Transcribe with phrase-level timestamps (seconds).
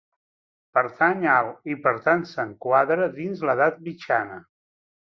[0.77, 4.43] Pertany al i per tant s'enquadra dins la baixa edat mitjana.